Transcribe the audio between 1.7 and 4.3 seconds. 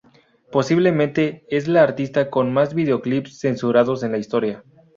artista con más videoclips censurados en la